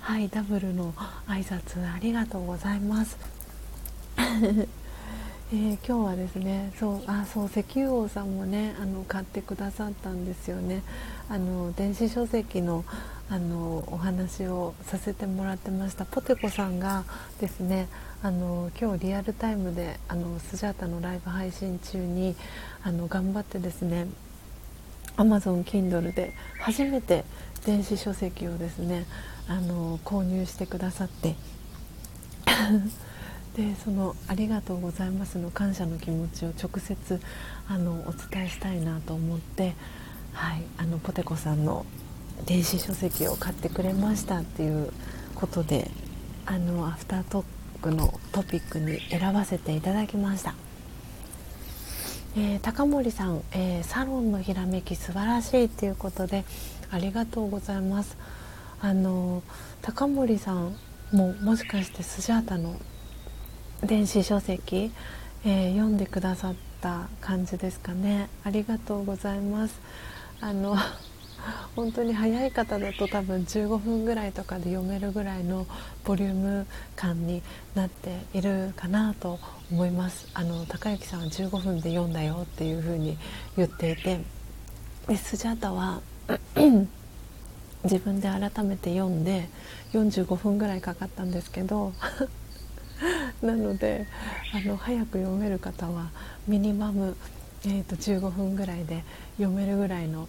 [0.00, 0.92] はいダブルの
[1.28, 3.16] 挨拶ありがとうございます。
[4.18, 10.82] えー、今日はですねそうあそう石油王さんもねあの買ってくださったんですよね。
[11.28, 12.84] あの電子書籍の
[13.30, 16.06] あのお話をさせてもらってました。
[16.06, 17.04] ポテコさんが
[17.40, 17.86] ですね
[18.20, 22.34] あの今日リアルタイムであのスジャータのライブ配信中に
[22.82, 24.08] あの頑張ってですね
[25.16, 27.24] Amazon Kindle で初めて
[27.64, 29.06] 電子書籍をですね
[29.48, 31.34] あの購入してくださって
[33.56, 37.20] でその「ありがとうございます」の感謝の気持ちを直接
[37.68, 39.74] あのお伝えしたいなと思って、
[40.32, 41.86] はい、あのポテコさんの
[42.46, 44.92] 電子書籍を買ってくれましたっていう
[45.34, 45.90] ことで
[46.46, 50.54] あのアフタートークのトピックに選ばせていただきました。
[52.36, 56.44] えー、高森さん、えー、サロンのひらめき素晴らしいということで
[56.90, 58.16] ありがとうございます。
[58.80, 59.42] あの
[59.82, 60.76] 高森さん
[61.12, 62.74] ももしかしてスジャータの
[63.82, 64.90] 電子書籍、
[65.44, 68.28] えー、読んでくださった感じですかね。
[68.42, 69.80] ありがとうございます。
[70.40, 70.76] あの
[71.76, 75.66] 本当に早い方だと多分15分ぐらいとかで読めるぐらいの
[76.04, 76.66] ボリューム
[76.96, 77.42] 感に
[77.74, 79.38] なっているかなと
[79.70, 80.28] 思います。
[80.34, 83.18] あの高之さんは15分で読んだよっていう風に
[83.56, 84.20] 言っていて。
[85.06, 86.00] でスジャータは
[87.84, 89.48] 自分で改めて読んで
[89.92, 91.92] 45分ぐらいかかったんですけど
[93.42, 94.06] なので
[94.54, 96.10] あの早く読める方は
[96.48, 97.16] ミニマム、
[97.66, 99.04] えーと、15分ぐらいで
[99.36, 100.28] 読めるぐらいの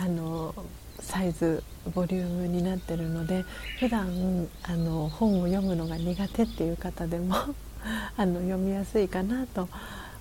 [0.00, 0.54] あの
[1.00, 3.44] サイズボリュームになってるので
[3.80, 7.34] 普段あの本を読むのが苦手っていう方でも
[8.16, 9.68] あの読みやすいかなと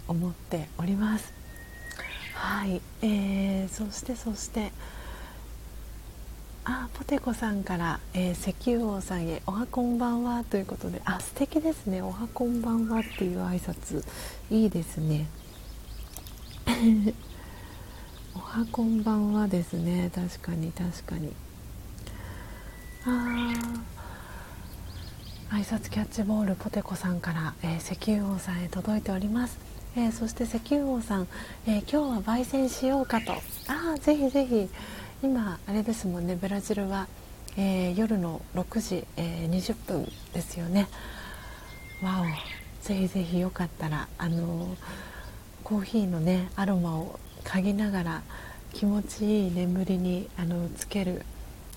[0.08, 1.32] 思っております。
[2.34, 4.72] はい、えー、そしてそして
[6.66, 14.04] あポテコさんから、えー、石油王さんへ「おはこんばんは」ということであ素敵ですね「おはこんばんは」っていう挨拶。
[14.50, 15.28] いいですね。
[18.38, 20.12] おはこんばんはですね。
[20.14, 21.34] 確かに確かに。
[23.04, 23.52] あ
[25.50, 29.58] 挨拶キャッチボールポテコさんから、えー、石油王さんへ届いております、
[29.96, 31.28] えー、そして石油王さん、
[31.66, 33.32] えー、今日は焙煎しようかと。
[33.32, 34.70] ああぜひぜひ。
[35.24, 36.38] 今あれですもんね。
[36.40, 37.08] ブラジルは、
[37.58, 40.88] えー、夜の6時、えー、20分ですよね。
[42.04, 42.86] わお。
[42.88, 44.78] ぜひぜひよかったらあの
[45.64, 48.22] コーヒーのねアロマを嗅ぎながら
[48.74, 51.24] 気持ちいい眠りにあのつける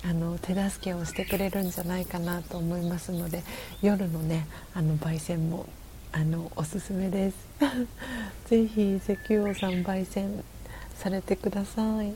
[0.03, 3.43] あの手助けをしてくれるんじゃないかなと思いますので
[3.81, 5.67] 夜のねあの焙煎も
[6.11, 7.37] あのおすすめです。
[8.47, 10.43] ぜひ石油王さん焙煎
[10.95, 12.13] されてください。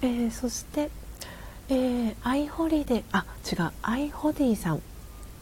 [0.00, 0.90] えー、そして、
[1.68, 4.82] えー、アイホリデあ違うアイホディさん。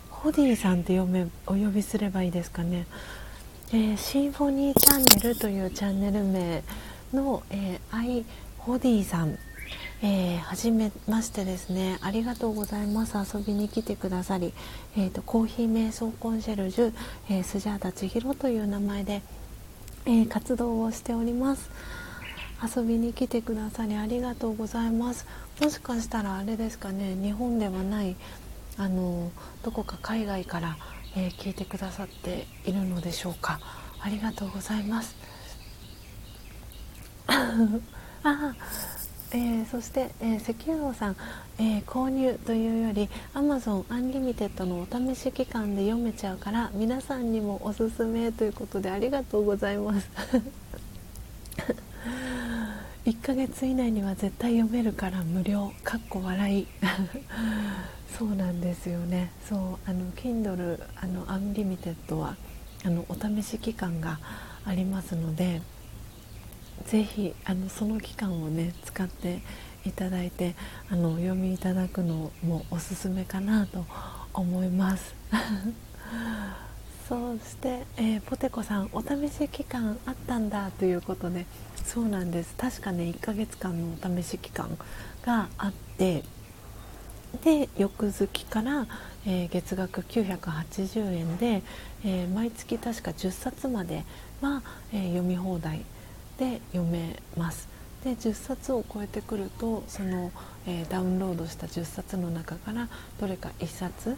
[0.08, 2.86] ホディさんって読めお呼びすればいいですかね、
[3.72, 6.62] えー、シンフォニーチャンネルというチャンネル名
[7.12, 8.24] の、えー、アイ
[8.58, 9.38] ホディさん
[10.02, 11.98] えー、初めましてですね。
[12.02, 13.14] ありがとうございます。
[13.16, 14.52] 遊びに来てくださり、
[14.96, 16.92] えーと、コーヒー瞑想コンシェルジュ、
[17.30, 19.22] えー、スジャータ千尋という名前で、
[20.04, 21.70] えー、活動をしております。
[22.76, 25.26] 遊びに来てくださりありがとうございます。
[25.60, 27.16] もしかしたらあれですかね。
[27.20, 28.16] 日本ではない
[28.76, 29.30] あの
[29.62, 30.76] どこか海外から、
[31.16, 33.58] えー、聞いてくださっているのでしょうか。
[34.00, 35.16] ありがとうございます。
[37.26, 38.54] あ
[39.32, 41.16] えー、そして、えー、石油王さん、
[41.58, 50.08] えー、購入というより Amazon Unlimited のお試し期間で読めちゃうから皆さんにもおすすめということでありがとうございます。
[53.06, 55.72] 1ヶ月以内には絶対読めるから無料。
[55.84, 56.66] かっこ笑い。
[58.18, 59.30] そうなんですよね。
[59.48, 62.36] そうあの Kindle あの Unlimited は
[62.84, 64.18] あのお試し期間が
[64.64, 65.62] ありますので
[66.86, 69.40] ぜひあのその期間をね使って
[69.84, 70.56] いただいて
[70.90, 73.86] あのお読みいただくのもおすすめかなと
[74.34, 75.14] 思います。
[77.08, 81.46] そして、えー、ポテコさんお試し期間あったんだということで
[81.86, 82.54] そうなんです。
[82.58, 84.76] 確かね1ヶ月間のお試し期間
[85.24, 86.24] があって
[87.44, 88.86] で翌月から、
[89.26, 91.62] えー、月額980円で、
[92.04, 94.04] えー、毎月確か10冊まで
[94.40, 95.84] は、えー、読み放題
[96.38, 97.68] で読めます。
[98.04, 100.30] で10冊を超えてくるとその、
[100.66, 102.88] えー、ダウンロードした10冊の中から
[103.20, 104.16] どれか1冊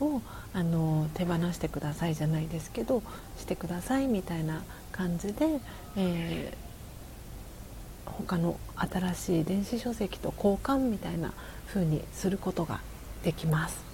[0.00, 0.20] を
[0.52, 3.02] あの手放してくださいじゃないですけど
[3.38, 5.60] してくださいみたいな感じで、
[5.96, 6.69] えー、
[8.10, 11.32] 他の新しい電子書籍と交換みたいな
[11.68, 12.80] 風にすることが
[13.22, 13.90] できます。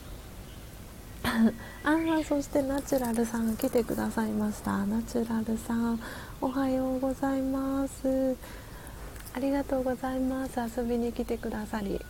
[1.84, 4.84] あそしてナチュラルさん来てくださいました。
[4.86, 6.00] ナチュラルさん
[6.40, 8.36] おはようございます。
[9.34, 10.58] ありがとうございます。
[10.58, 12.00] 遊びに来てくださり。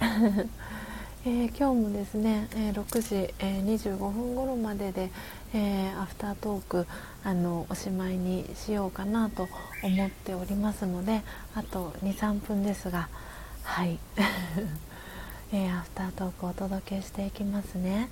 [1.24, 5.10] えー、今日もですね、えー、6時、えー、25分頃までで、
[5.54, 6.86] えーアフタートーク
[7.24, 9.48] あのおしまいにしようかなと
[9.82, 11.22] 思っておりますので
[11.54, 13.08] あと23分ですが
[13.64, 13.98] はい、
[15.52, 18.08] えーアフタートークをお届けしていきますね。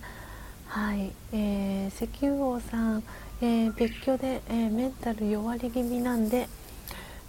[0.68, 3.02] はい、えー石油王さん、
[3.42, 6.48] え別居で、えメンタル弱り気味なんで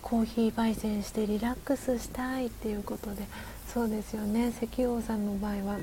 [0.02, 3.24] コーヒー焙煎してリラックスしたいっていうことで
[3.68, 4.50] そうですよね。
[4.50, 5.78] 石油王さんの場合は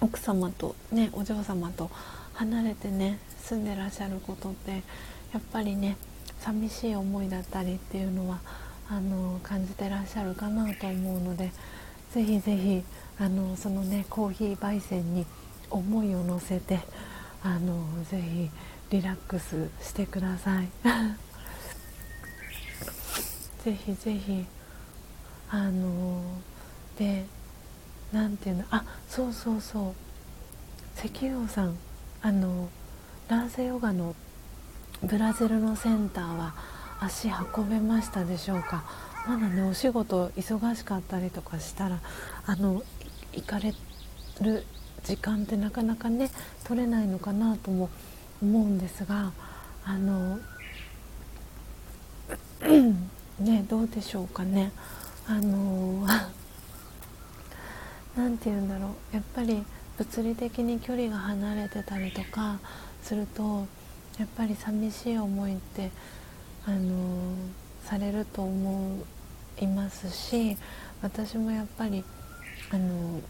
[0.00, 1.90] 奥様とねお嬢様と
[2.34, 4.78] 離れてね住んでらっしゃることってや
[5.38, 5.96] っぱりね
[6.40, 8.40] 寂しい思いだったりっていうのは
[8.88, 11.52] あの感じてらっしゃるかなと思うので
[12.12, 12.82] ぜひぜひ
[13.18, 15.26] あのそのねコーヒー焙煎に
[15.70, 16.80] 思いを乗せて
[17.42, 18.48] あのぜひ
[18.90, 20.68] リラックスしてください。
[23.64, 24.46] ぜひぜひ
[25.50, 26.22] あの
[26.98, 27.26] で
[28.12, 29.94] 何ていうのあそうそうそう。
[30.96, 31.76] 石油王さん
[32.22, 32.68] あの
[33.28, 34.14] ラーセヨガの
[35.02, 36.54] ブラジルのセンターは
[37.00, 38.84] 足運べましたでしょうか？
[39.26, 42.00] まだねお仕事忙しかったりとかしたら
[42.44, 42.82] あの
[43.32, 43.74] 行かれ
[44.42, 44.66] る
[45.04, 46.30] 時間ってなかなかね
[46.64, 47.88] 取れないのかなとも
[48.42, 49.32] 思うんですが
[49.86, 50.38] あの
[53.40, 54.70] ねどうでしょうかね？
[55.26, 56.06] あの
[58.14, 59.16] 何て言うんだろう。
[59.16, 59.64] やっぱり
[59.96, 62.58] 物理的に距離が離れてたりとか
[63.04, 63.66] すると
[64.18, 65.90] やっぱり寂しい思いって
[66.66, 67.34] あの
[67.84, 69.04] されると思
[69.60, 70.56] いますし
[71.02, 72.02] 私もやっぱり
[72.70, 73.20] あの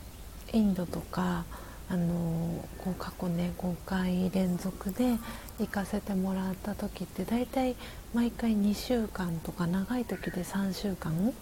[0.53, 1.45] インドとか
[1.91, 5.19] あのこう過去ね5回連続で
[5.59, 7.75] 行かせてもらった時って大体
[8.15, 11.33] 毎回2週間とか長い時で3週間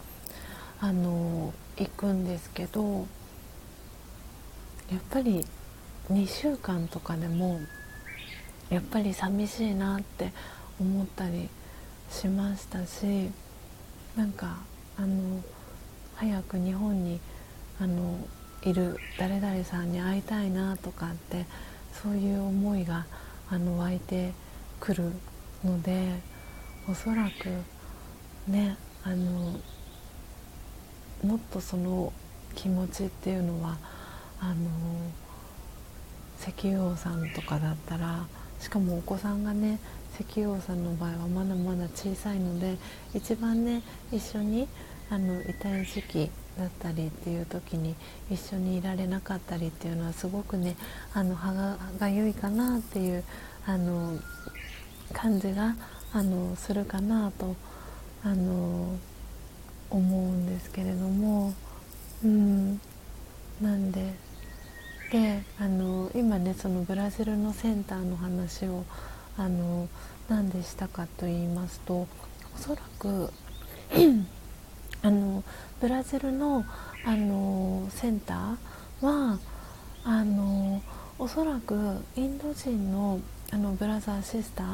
[0.81, 3.07] あの行くんですけど
[4.91, 5.47] やっぱり
[6.11, 7.61] 2週間とかでも
[8.73, 10.33] やっぱり寂しいなって
[10.81, 11.51] 思ったり
[12.11, 13.31] しましたし
[14.17, 14.57] なんか
[14.97, 15.43] あの
[16.15, 17.21] 早く日本に
[17.79, 18.17] あの
[18.63, 21.45] いる誰々さんに会いたいなとかって
[21.93, 23.05] そういう思いが
[23.51, 24.33] あの湧いて
[24.81, 25.13] くる
[25.63, 26.15] ので
[26.89, 29.61] おそらくねあの
[31.23, 32.11] もっとその
[32.55, 33.77] 気持ちっていうのは
[34.41, 34.55] あの
[36.41, 38.27] 石油王さんとかだったら
[38.63, 39.81] しかもお子さんがね
[40.15, 42.77] 石油王さんの場合はまだまだ小さいので
[43.13, 43.83] 一番ね
[44.13, 44.69] 一緒に
[45.11, 47.97] あの痛い時期だったりっていう時に
[48.31, 50.77] 一緒にいられなかったりっていうのはすごくね
[51.13, 53.25] あの歯がゆいかなっていう
[53.67, 54.17] あの
[55.13, 55.75] 感じが
[56.13, 57.57] あのするかなと
[58.23, 58.97] あの
[59.91, 61.53] 思うんですけれども
[62.25, 62.81] うん。
[63.63, 64.13] なんで
[65.13, 68.83] であの今ねそのブラジルのセンターの話を
[69.37, 69.87] あの
[70.31, 72.09] 何でしたかと言いますとお
[72.57, 73.31] そらく
[75.03, 75.45] あの
[75.83, 76.65] ブラジルの
[77.05, 79.39] あのセンターは
[80.03, 80.81] あの
[81.19, 81.75] おそらく
[82.17, 83.21] インド人の
[83.51, 84.67] あのブラザーシスター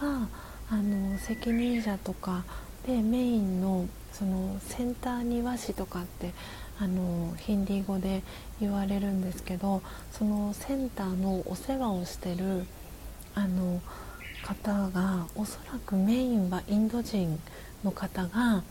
[0.00, 0.28] が
[0.70, 2.44] あの責任者とか
[2.86, 6.32] でメインのそのセンター庭師とかって
[6.82, 8.24] あのヒンディー語で
[8.60, 12.66] 言われるんですけどそのセンターのお世話をしてる
[13.36, 13.80] あの
[14.42, 17.38] 方がおそらくメインはインド人
[17.84, 18.64] の方が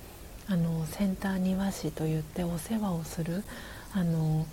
[0.50, 3.46] あのセンター庭師といってお世話をする
[3.94, 4.46] あの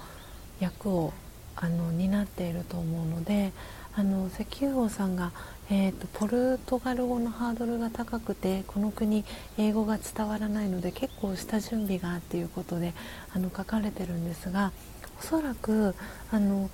[0.60, 1.12] 役を
[1.56, 3.50] あの担っていると思うので
[3.96, 5.32] あの石油王さんが、
[5.70, 9.24] えーと、ポルトガル語のハードルが高くてこの国
[9.58, 12.94] 英語が伝わらないので結構下準備がっていうことで
[13.34, 14.72] あの書かれてるんですが
[15.20, 15.94] おそらく
[16.30, 16.70] あの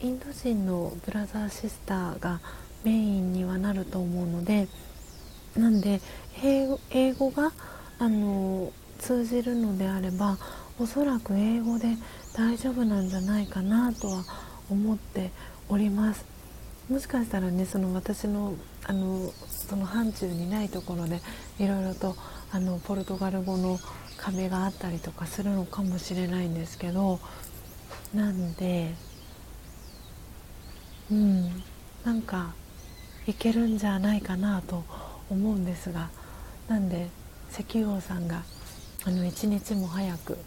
[0.00, 2.40] インド人のブラザーシスターが
[2.84, 4.68] メインにはなると思うので
[5.56, 6.02] なんで
[6.42, 7.52] 英語英語が
[7.98, 10.36] あの通じるのであれば
[10.78, 11.96] おそらく英語で
[12.36, 14.24] 大丈夫なんじゃないかなとは
[14.68, 15.30] 思って
[15.70, 16.33] おります。
[16.88, 18.54] もしかしたらねその私の
[18.86, 21.20] あのその範疇にないところで
[21.58, 22.14] いろいろと
[22.52, 23.78] あのポルトガル語の
[24.18, 27.18] 壁があったりとかするのかもしれないんですけど
[28.14, 28.94] なんで
[31.10, 31.62] うん
[32.04, 32.54] なんか
[33.26, 34.84] いけるんじゃないかなと
[35.30, 36.10] 思うんですが
[36.68, 37.08] なんで
[37.50, 38.42] 石油王さんが
[39.06, 40.38] あの一日も早く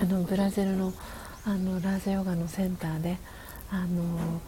[0.00, 0.92] あのブラジルの
[1.44, 3.18] あのラージヨガのセンターで
[3.70, 4.40] あの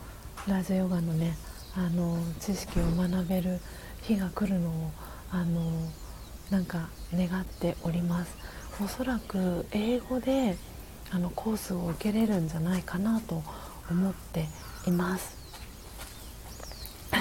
[0.48, 1.36] ラジヨガのね
[1.76, 3.60] あの知識を学べる
[4.02, 4.90] 日が来るのを
[5.30, 5.60] あの
[6.50, 8.36] なんか願っております。
[8.82, 10.56] おそらく英語で
[11.12, 13.42] あのコースを受けれるんじゃないかなと
[13.88, 14.48] 思って
[14.86, 15.36] います。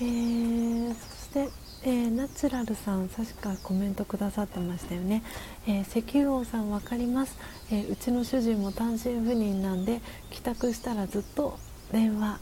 [0.00, 1.50] えー、そして、
[1.82, 5.22] えー、ナチュラルさん確かコメントくださってましたよね、
[5.66, 7.38] えー、石油王さん分かります、
[7.72, 11.58] えうちの主人も単身赴任なんで帰宅したらずっと
[11.90, 12.38] 電話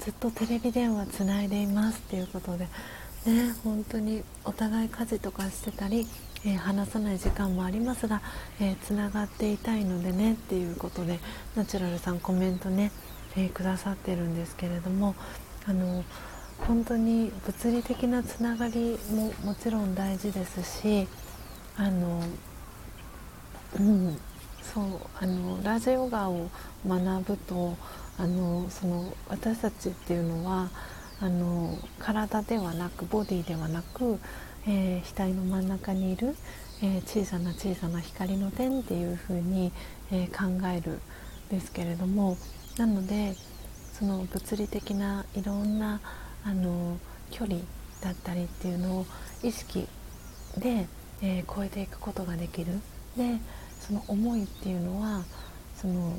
[0.00, 2.66] ずっとテレビ電話つないでいますっていうことで
[3.26, 6.06] ね本当にお互い家事とかしてたり、
[6.44, 8.20] え、話さない時間もありますが、
[8.60, 11.20] えー、がっていたいのでねっていうことで
[11.54, 12.90] ナチュラルさんコメントね、
[13.36, 15.14] え、くださってるんですけれども
[15.66, 16.02] あの
[16.66, 21.08] 本当に物理的なつながりももちろん大事ですし
[21.76, 22.22] あの、
[23.78, 24.18] うん、
[24.62, 24.84] そう
[25.18, 26.48] あのラージヨガを
[26.86, 27.76] 学ぶと
[28.18, 30.68] あのその私たちっていうのは
[31.20, 34.18] あの体ではなくボディではなく、
[34.66, 36.34] えー、額の真ん中にいる、
[36.82, 39.72] えー、小さな小さな光の点っていうふうに、
[40.10, 41.00] えー、考えるん
[41.50, 42.36] ですけれども
[42.78, 43.34] なので
[43.92, 46.00] その物理的ないろんな
[46.44, 46.98] あの
[47.30, 47.58] 距離
[48.02, 49.06] だったりっていうのを
[49.42, 49.86] 意識
[50.58, 50.86] で、
[51.22, 52.72] えー、超えていくことができる
[53.16, 53.38] で
[53.80, 55.22] その思いっていうのは
[55.76, 56.18] その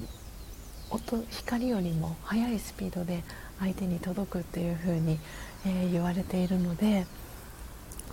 [0.89, 3.23] 音光よりも速いスピードで
[3.59, 5.19] 相手に届くっていうふうに、
[5.65, 7.05] えー、言われているので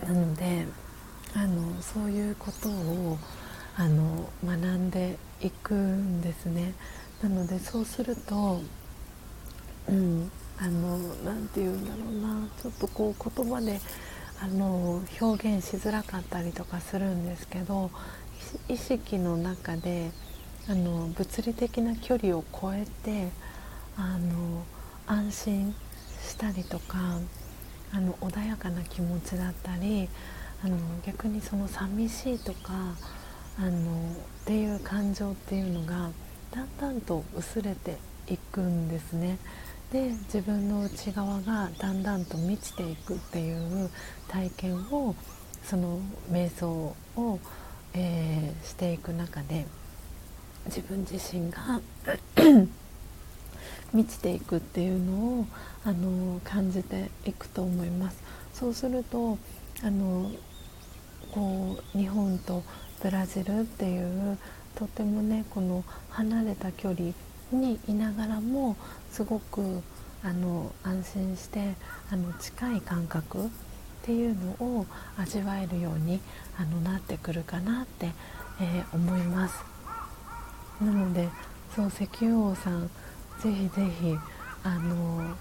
[0.02, 0.66] なので
[1.34, 3.18] あのそういうことを
[3.76, 6.74] あの学んでいくんですね。
[7.22, 8.60] なのでそうすると
[9.88, 10.30] うん
[10.60, 13.80] あの何て言うんだろうなちょっとこう言葉で
[14.40, 17.90] あの表現しづらかったりとかするんですけど
[18.68, 20.10] 意識の中で
[20.68, 23.28] あの物理的な距離を超えて
[23.96, 24.64] あの
[25.06, 25.74] 安心
[26.22, 27.18] したりとか
[27.92, 30.08] あの穏やかな気持ちだったり
[30.64, 30.76] あの
[31.06, 32.72] 逆にその寂しいとか
[33.58, 34.12] あの
[34.42, 36.10] っていう感情っていうのが
[36.50, 37.96] だんだんと薄れて
[38.28, 39.38] いくんですね。
[39.92, 43.90] で自分の内側がだんだんと満ちていくっていう
[44.28, 45.14] 体験を
[45.64, 46.00] その
[46.30, 47.38] 瞑想を、
[47.94, 49.66] えー、していく中で
[50.66, 51.80] 自分自身が
[53.94, 55.46] 満ちていくっていうのを
[55.84, 58.22] あの感じていくと思います。
[58.52, 59.38] そうすると
[59.82, 60.30] あの
[61.32, 62.62] こう日本と
[63.02, 64.38] ブラジルっていう
[64.74, 67.12] とてもねこの離れた距離
[67.52, 68.76] にいながらも
[69.10, 69.82] すごく
[70.22, 71.74] あの安心して
[72.10, 73.48] あの近い感覚っ
[74.02, 76.20] ていうのを味わえるように
[76.58, 78.12] あのなってくるかなって、
[78.60, 79.64] えー、思います。
[80.80, 81.28] なので
[81.74, 82.88] そう石油王さん
[83.40, 84.16] ぜひぜひ
[84.64, 85.36] あの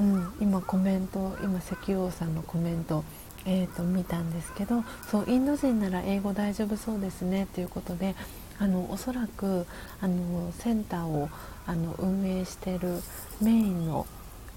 [0.00, 3.04] うん今コメント今石油王さんのコメント
[3.44, 8.14] えーと見たんですけどそうインド人なら英語大丈夫そうですねということで
[8.58, 9.66] あのおそらく
[10.00, 11.28] あのセンターを
[11.66, 13.00] あの運営している
[13.40, 14.06] メインの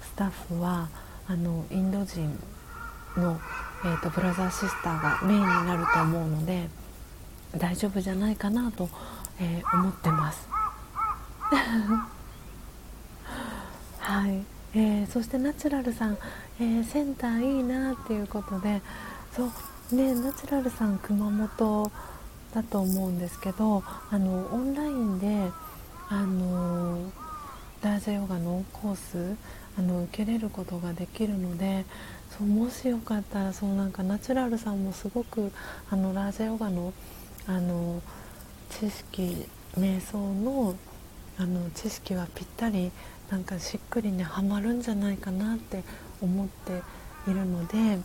[0.00, 0.88] スタッフは
[1.28, 2.38] あのインド人
[3.16, 3.40] の、
[3.84, 6.68] えーと、ブラザーシスターがメインになると思うので
[7.56, 8.88] 大丈夫じゃないかなと、
[9.40, 10.48] えー、思ってます。
[14.00, 14.44] はい、
[14.74, 16.18] えー、そしてナチュラルさん、
[16.60, 18.82] えー、センターいいなっていうことで
[19.34, 19.50] そう
[19.94, 21.92] ねナチュラルさん熊本
[22.56, 25.52] だと思うんですけどあのオンラインで
[26.08, 27.12] あの
[27.82, 29.36] ラージャヨガのコース
[29.78, 31.84] あの受けれることができるので
[32.30, 35.52] そうもしよかったらそうなんかナチュラルさんもすごく
[35.90, 36.94] あのラージャヨガの
[37.46, 38.00] あの
[38.70, 39.46] 知識
[39.78, 40.74] 瞑想の
[41.38, 42.90] あの知識はぴったり
[43.30, 45.82] なんかしっくりねはまるんじゃないかなって
[46.22, 46.80] 思って
[47.30, 47.98] いるので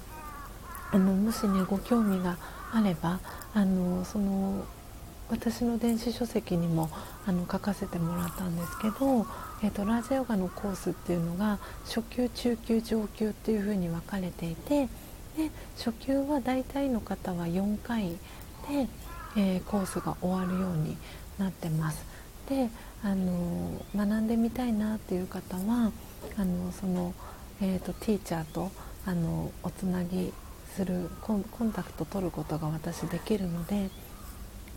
[0.92, 2.38] あのもしねご興味が
[2.74, 3.20] あれば
[3.54, 4.66] あのその
[5.30, 6.90] 私の電子書籍にも
[7.26, 9.26] あの書かせてもらったんですけど、
[9.64, 14.90] えーと、ラージヨガのコースっていうのが初級中級上級っていうふうに分かれていて
[15.38, 18.88] で初級は大体の方は4回で、
[19.38, 20.98] えー、コースが終わるように
[21.40, 22.06] なってます。
[22.50, 22.70] で
[23.04, 25.92] あの学んでみたいなっていう方は
[26.38, 27.14] あのその、
[27.62, 28.70] えーと、ティーチャーと
[29.06, 30.34] あのおつなぎ
[30.76, 33.90] するコンタクト取ることが私できるので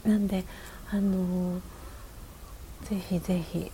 [0.04, 0.44] なんで
[0.90, 1.60] あの
[2.84, 3.70] ぜひぜひ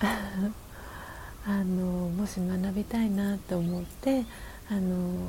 [0.00, 4.24] あのもし学びたいなと思って
[4.70, 5.28] あの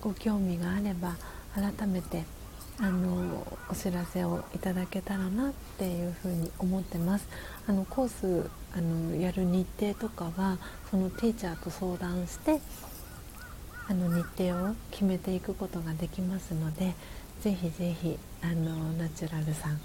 [0.00, 1.16] ご興味があれば
[1.54, 2.24] 改めて
[2.78, 7.28] あのお知らせをいただけたらなっていうふうに思ってます。
[7.68, 10.58] あのコースあのやる日程とかは
[10.90, 12.60] そのティーチャーと相談して
[13.88, 16.94] あの日程を決めていくことができますので
[17.40, 19.80] ぜひぜひあのナチュラルさん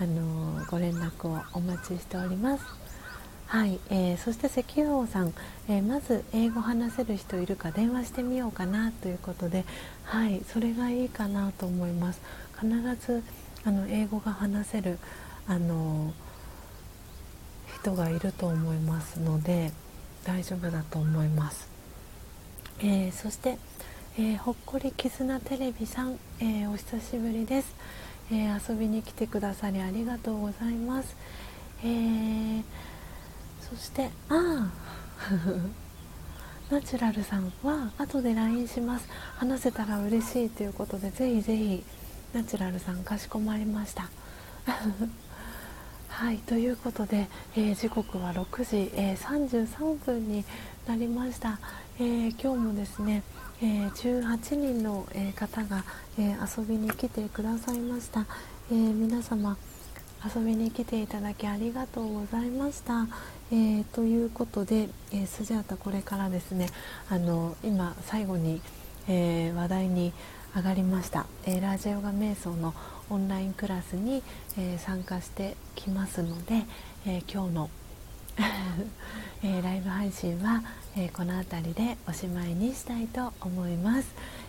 [0.00, 2.64] あのご連絡をお待ちしております。
[3.46, 5.34] はい、えー、そして石油王さん、
[5.68, 9.64] えー、まず英語話せる人いるか電話してみようかなということで
[10.04, 12.20] はいそれがいいかなと思います。
[12.60, 12.68] 必
[13.04, 13.22] ず
[13.64, 14.98] あの英語が話せる
[15.46, 16.12] あの
[17.80, 19.72] 人がいると思いますので
[20.24, 21.69] 大丈夫だと思います、
[22.80, 23.58] えー、そして
[24.18, 27.74] えー、ほっこり絆テレビさん、えー、お久しぶりです、
[28.32, 31.16] えー、遊びに来てくださりありがとうございます、
[31.84, 32.60] え
[33.60, 34.72] そしてああ
[36.74, 39.08] ナチュラルさんは後で LINE します。
[39.36, 41.84] 話せたら嬉しいということでぜひぜひ
[42.32, 44.08] ナチュラルさんかしこまりました。
[46.08, 50.44] はいということで、え時刻は6時、え33分に
[50.86, 51.58] なりました、
[52.02, 53.22] え今日もですね
[53.62, 55.84] えー、18人の、えー、方が、
[56.18, 58.24] え、遊びに来てくださいました、
[58.72, 59.58] え皆様
[60.34, 63.06] 遊びに来ていただきありがとうございました、
[63.52, 66.70] えということで、えスジャータこれからですね
[67.10, 68.62] あの今最後に、
[69.06, 70.14] え話題に
[70.56, 72.72] 上がりました、えラジヨガ瞑想の
[73.10, 74.22] オンラインクラスに、
[74.56, 76.64] え参加してきますので、
[77.04, 77.70] え今日の
[79.42, 80.62] えー、ライブ配信は、
[80.96, 84.08] えー、この辺りでおしまいにしたいと思います、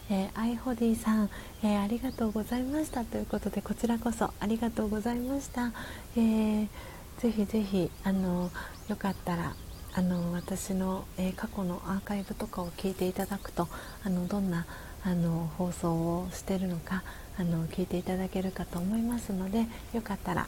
[0.09, 1.29] えー、アイホディさん、
[1.63, 3.03] えありがとうございました。
[3.03, 5.71] ということでこちらこそありがとうございました、
[6.17, 6.67] え
[7.19, 8.49] ぜひぜひあの
[8.87, 9.55] よかったら
[9.93, 13.67] あの私の、え過去のアーカイブとかを聞いていただくと
[14.03, 14.65] あのどんな
[15.03, 17.03] あの放送をしてるのか
[17.37, 20.47] あの聞いていただけるかと思いますのでよかったら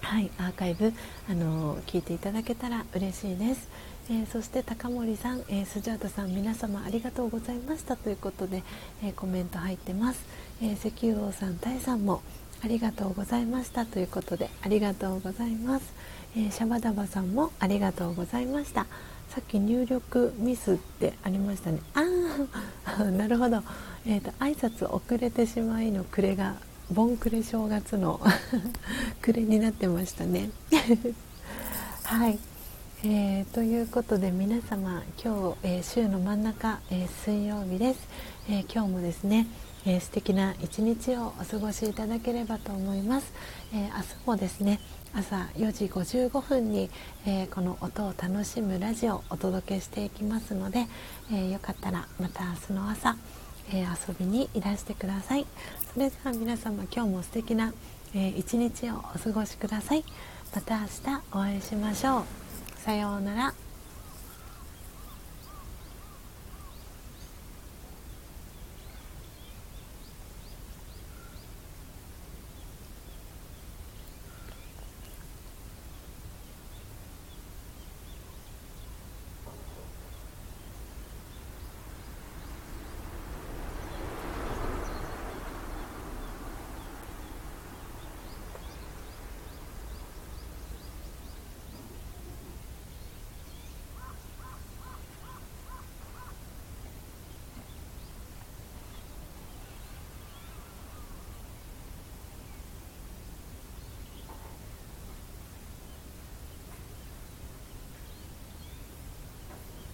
[0.00, 0.92] はい、アーカイブ
[1.28, 3.68] あの聞いていただけたら嬉しいです。
[4.10, 8.62] えー、そして高森さん、えー、スジャータさん皆様ありがとうございましたということで、
[9.02, 10.24] えー、コメント入ってます。
[10.62, 12.22] え石油王さん、タイさんも
[12.64, 15.92] ありがとうございましたということでありがとうございます。
[16.36, 18.86] えシャバダバさんもありがとうございました。
[19.28, 21.80] さっき入力ミスってありましたね。
[21.94, 22.02] あ
[22.86, 23.62] あ、 なるほど。
[24.06, 26.54] えっ、と挨拶遅れてしまいの暮れが
[26.90, 28.18] ボンクレ正月の
[29.20, 30.48] 暮れになってましたね。
[32.02, 32.38] はい、
[33.04, 38.00] えー、ということで皆様今日、えー、週の真ん中、えー、水曜日です、
[38.48, 39.46] え今日もですね、
[39.84, 43.34] えー、素敵な一日をお過ごしいただければと思います、
[43.74, 43.92] え明日
[44.24, 44.80] もですね
[45.12, 46.88] 朝4時55分に、
[47.26, 50.86] えこの音を楽しむラジオをお届けしていきますので、
[51.30, 53.14] えよかったらまた明日の朝
[53.72, 55.46] え、遊びにいらしてください。
[55.98, 57.72] それでは皆様今日も素敵な、
[58.14, 60.04] えー、一日をお過ごしください。
[60.54, 62.24] また明日お会いしましょう。
[62.80, 63.67] さようなら。